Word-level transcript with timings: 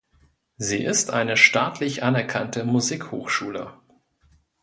Sie 0.57 0.83
ist 0.83 1.11
eine 1.11 1.37
staatlich 1.37 2.01
anerkannte 2.01 2.65
Musikhochschule. 2.65 3.71